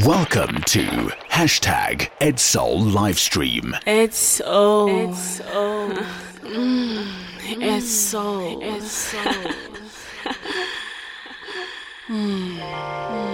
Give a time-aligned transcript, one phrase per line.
[0.00, 3.78] Welcome to hashtag EdSoul Livestream.
[3.86, 4.88] EdSoul.
[5.10, 5.98] EdSoul.
[7.60, 8.62] EdSoul.
[8.62, 8.76] Mm.
[8.78, 9.52] EdSoul.
[12.08, 13.31] Mm.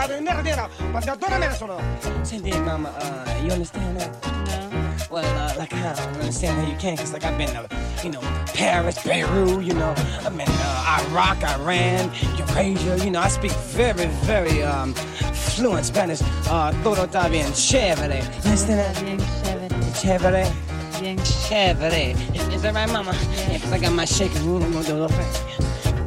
[0.00, 1.80] Casa di nero, quando dove me ne sono?
[2.22, 5.10] Senti, mama, uh, you understand that?
[5.10, 8.20] Well, uh, like, I don't understand you can, because, like, I've been, uh, you know,
[8.54, 14.06] Paris, Beirut, you know, I've been uh, Iraq, Iran, Eurasia, you know, I speak very,
[14.24, 16.20] very um, fluent Spanish.
[16.48, 18.22] Uh, todo está bien chévere.
[18.42, 18.94] That?
[19.04, 19.68] Bien chévere.
[19.94, 20.70] Chévere.
[21.00, 22.14] Bien Chévere.
[22.54, 23.12] Is, that right, mama?
[23.12, 24.62] Yeah, because I got my shaking room.
[24.62, 25.50] I'm going to do a little thing.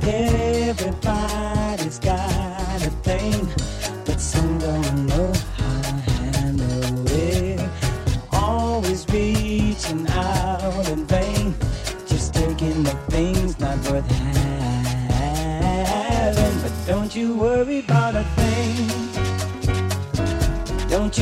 [0.03, 3.47] Everybody's got a thing,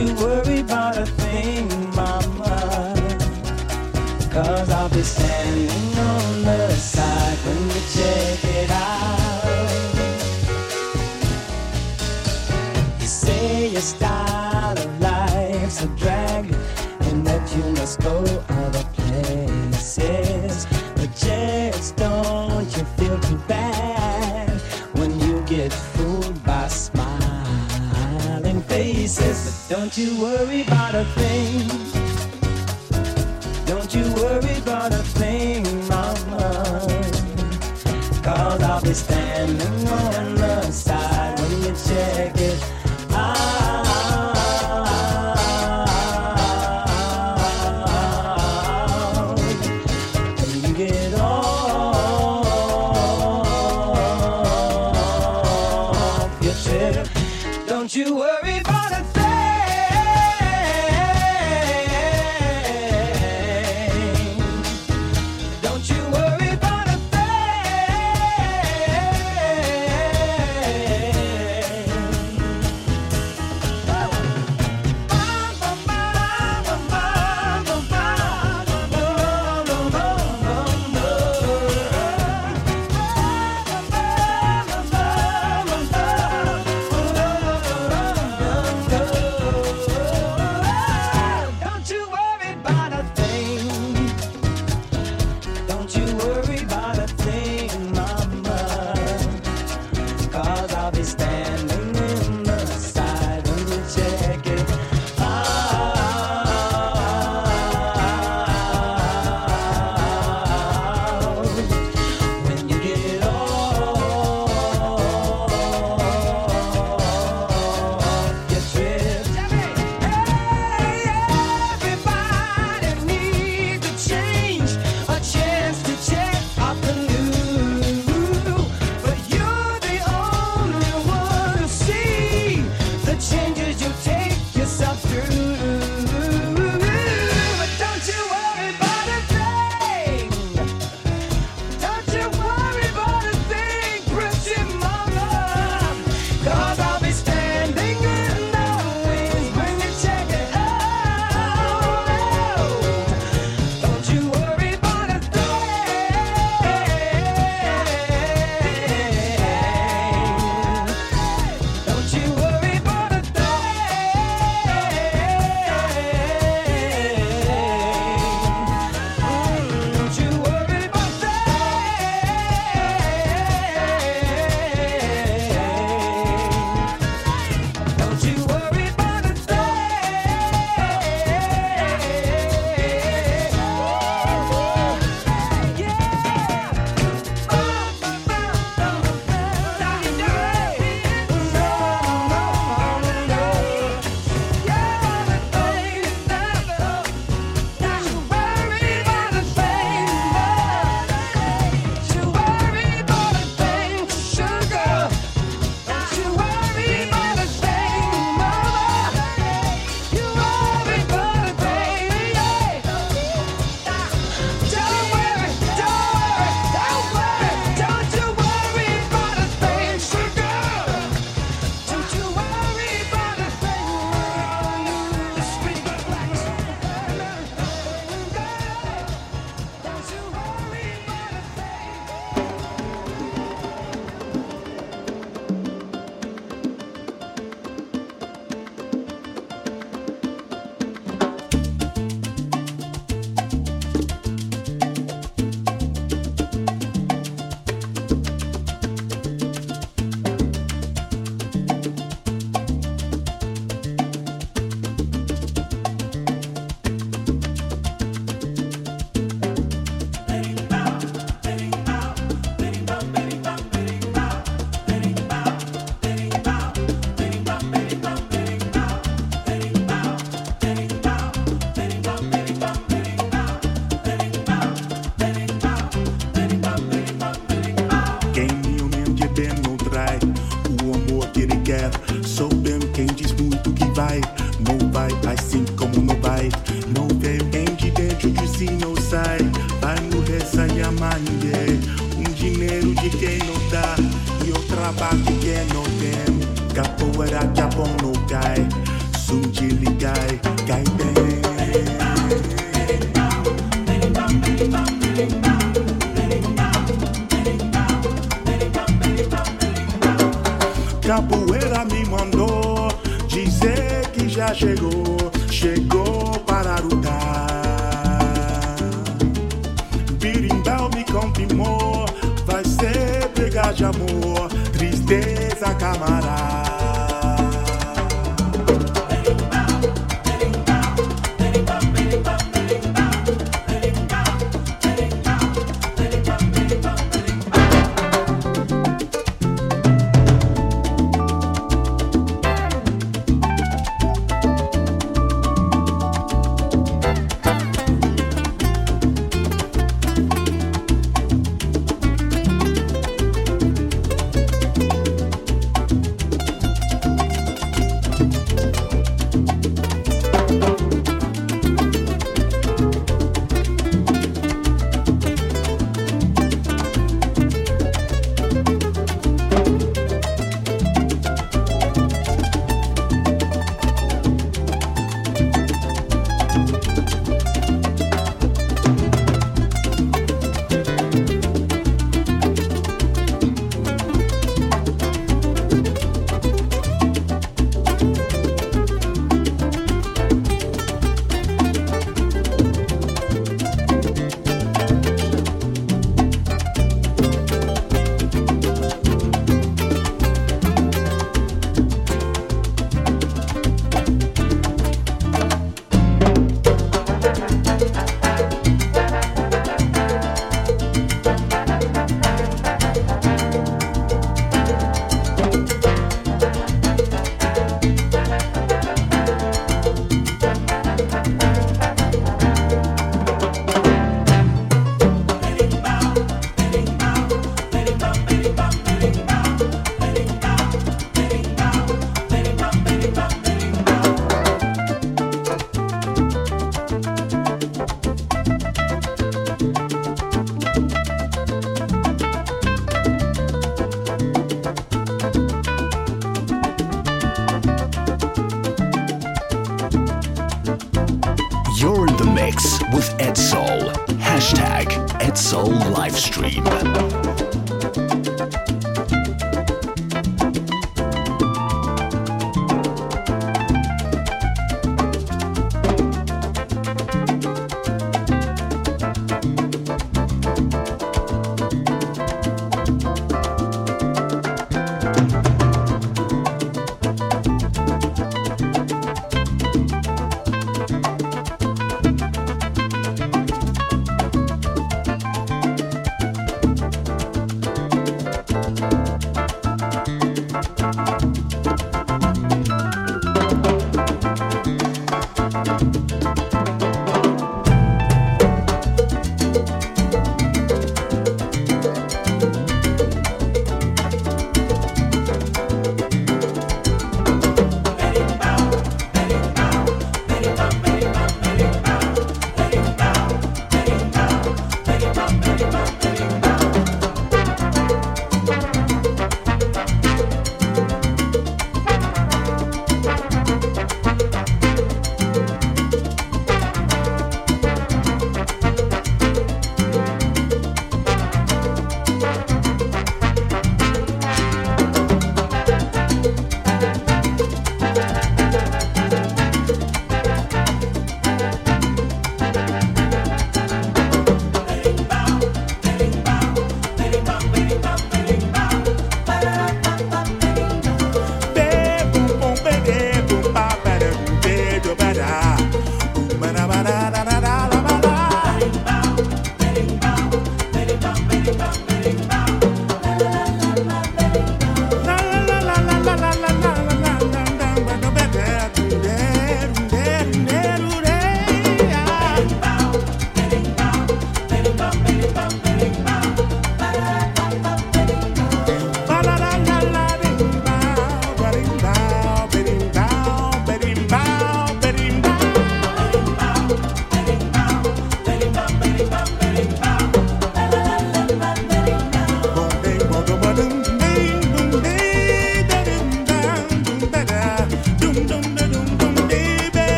[0.00, 0.14] you.
[0.14, 0.29] worry
[30.00, 31.89] You worry about a thing.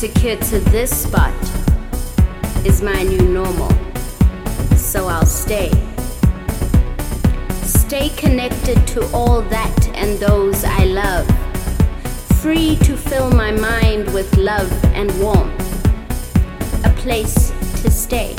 [0.00, 1.32] But being secure to this spot
[2.64, 3.70] is my new normal.
[4.76, 5.70] So I'll stay.
[7.62, 11.26] Stay connected to all that and those I love.
[12.40, 15.60] Free to fill my mind with love and warmth.
[16.84, 17.50] A place
[17.82, 18.34] to stay.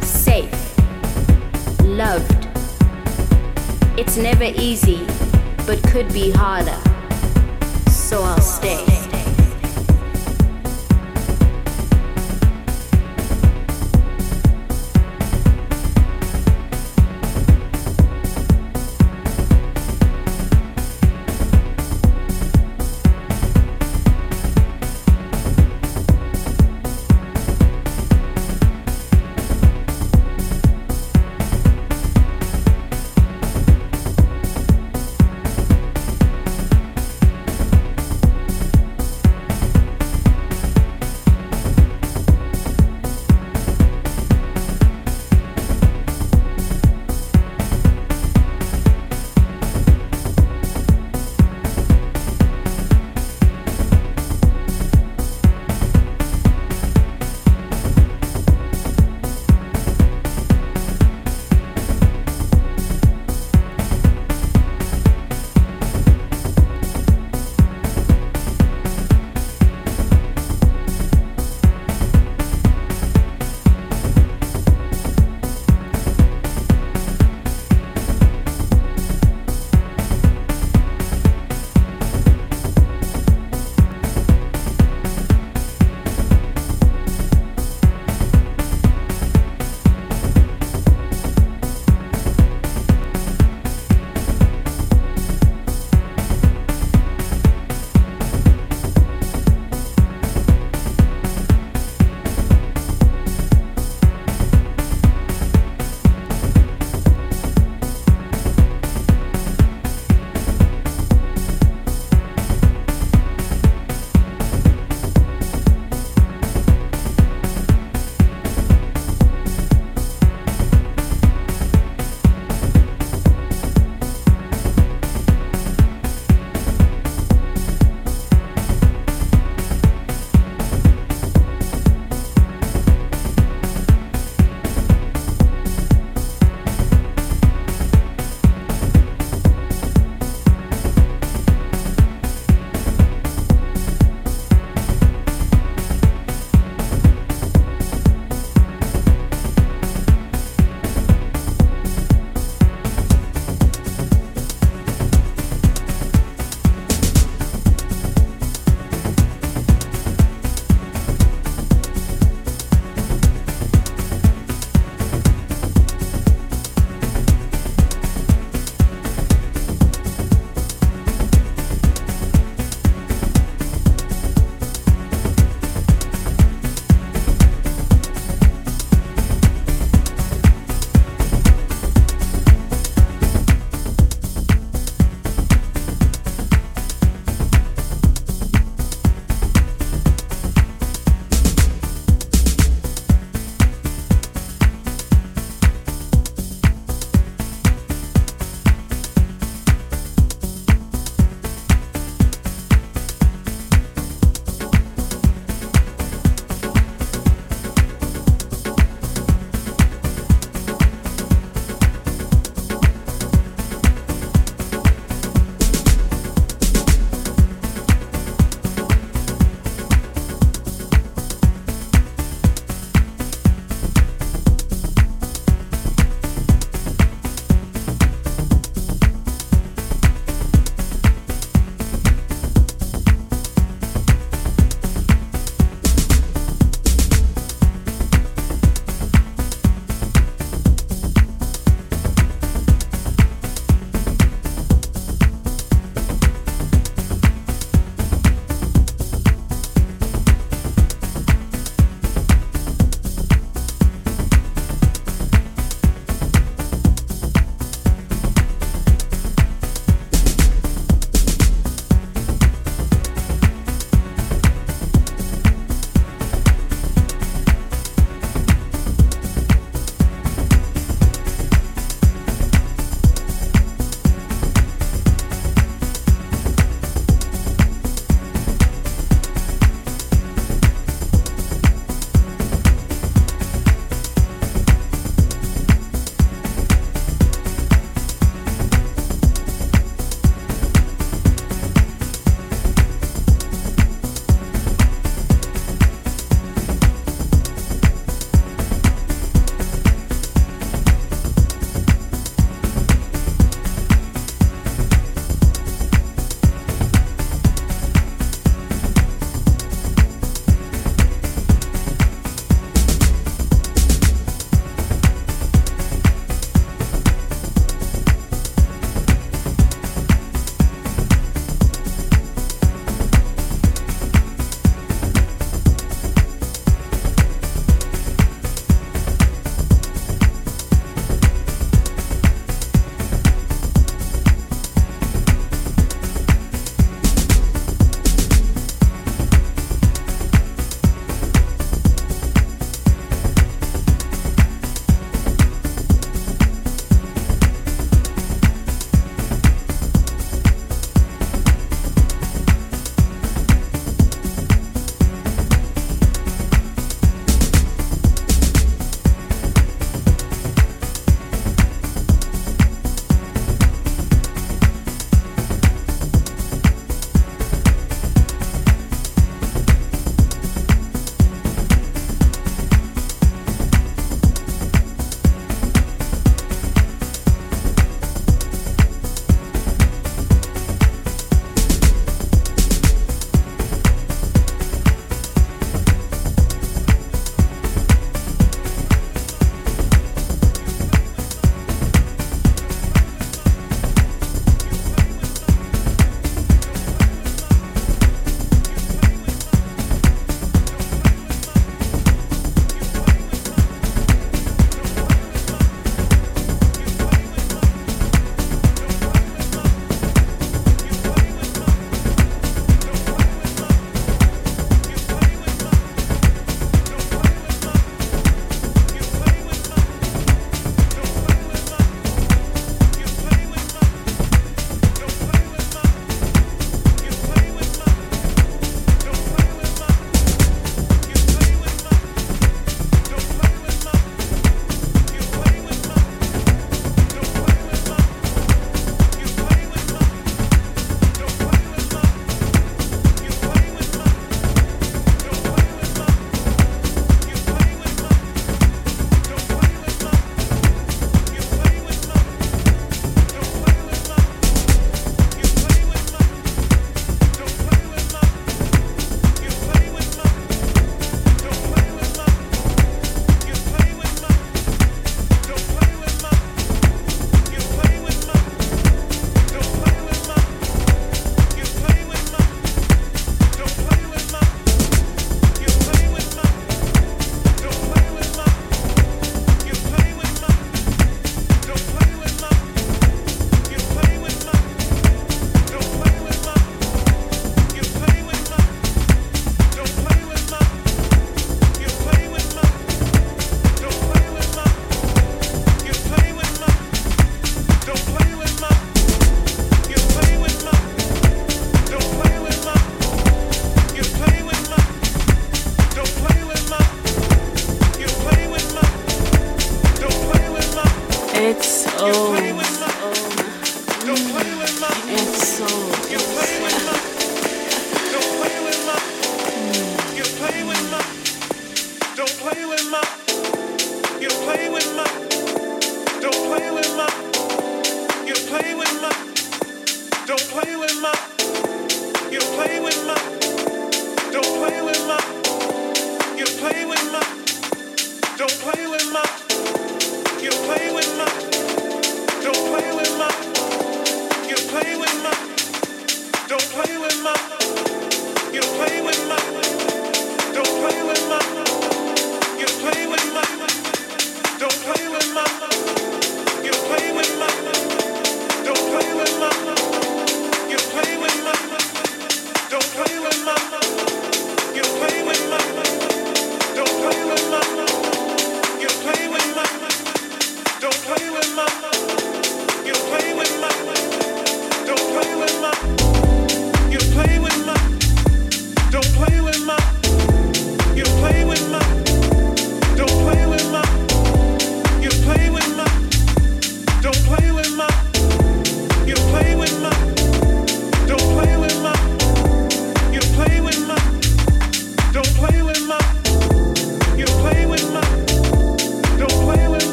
[0.00, 0.52] Safe.
[1.82, 2.46] Loved.
[3.98, 5.04] It's never easy,
[5.66, 6.80] but could be harder.
[7.90, 9.07] So I'll stay.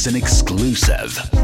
[0.00, 1.39] As an exclusive.